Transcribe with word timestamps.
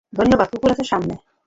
ধন্যবাদ 0.13 0.47
কুকুর 0.51 0.71
আছে, 0.71 0.83
সামলে। 0.83 1.13